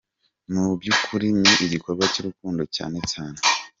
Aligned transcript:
Mu 0.51 0.63
by’ukuri 0.79 1.27
ni 1.39 1.51
igikorwa 1.65 2.03
cy’urukundo 2.13 2.61
cyane 2.75 2.97
cyane. 3.11 3.37